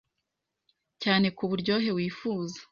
[1.01, 2.57] cyane ku buryohe wifuza